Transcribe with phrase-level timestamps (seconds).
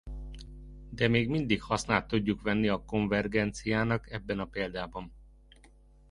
[0.89, 5.13] De még mindig hasznát tudjuk venni a konvergenciának ebben a példában.